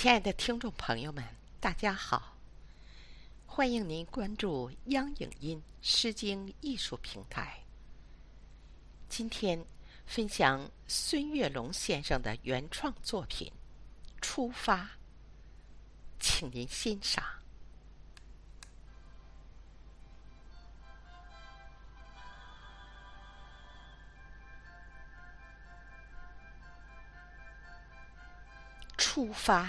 [0.00, 1.24] 亲爱的听众朋友们，
[1.58, 2.36] 大家好！
[3.46, 7.64] 欢迎您关注央影音诗经艺术平台。
[9.08, 9.66] 今天
[10.06, 13.52] 分享孙月龙先生的原创作品
[14.20, 14.84] 《出发》，
[16.20, 17.24] 请您欣赏。
[28.96, 29.68] 出发，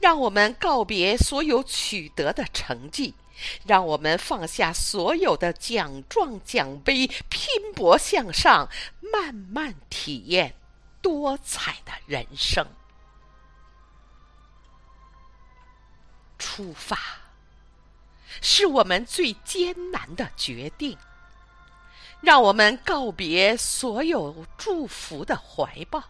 [0.00, 3.14] 让我们告别所有取得的成绩，
[3.66, 8.68] 让我们放下所有的奖状奖杯，拼搏向上，
[9.12, 10.54] 慢慢体验
[11.02, 12.66] 多彩的人生。
[16.38, 16.98] 出发，
[18.40, 20.96] 是我们最艰难的决定。
[22.22, 26.02] 让我们告别所有祝福的怀抱，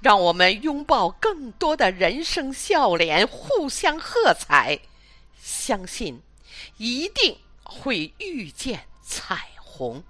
[0.00, 4.78] 让我们拥抱更多的人生笑脸，互相喝彩，
[5.40, 6.20] 相信
[6.76, 10.02] 一定会遇见彩虹。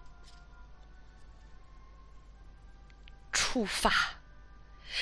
[3.32, 3.92] 出发，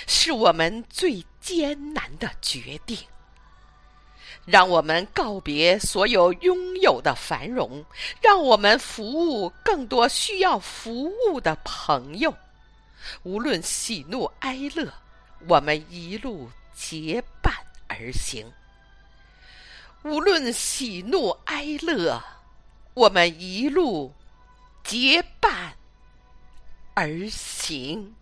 [0.07, 2.99] 是我们最艰难的决定。
[4.45, 7.85] 让我们告别所有拥有的繁荣，
[8.21, 12.33] 让我们服务更多需要服务的朋友。
[13.23, 14.93] 无论喜怒哀乐，
[15.49, 17.55] 我们一路结伴
[17.89, 18.53] 而行。
[20.03, 22.23] 无论喜怒哀乐，
[22.95, 24.15] 我们一路
[24.85, 25.77] 结伴
[26.95, 28.15] 而行。